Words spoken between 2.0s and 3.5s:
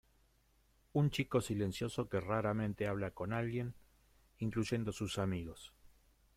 que raramente habla con